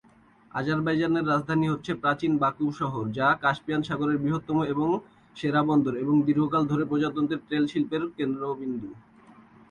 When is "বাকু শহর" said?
2.37-3.03